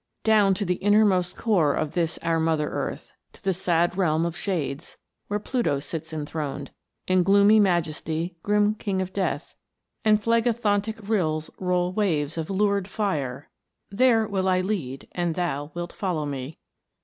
[0.23, 4.35] Down to the inmost core of this our mother Earth, To the sad realm of
[4.35, 6.71] shades, where Pluto sits enthroned,
[7.07, 9.53] In gloomy majesty, grim King of Death;
[10.03, 13.51] And Phlegethontic rills roll waves of lurid fire
[13.91, 16.57] There will I lead, an thou wilt follow me.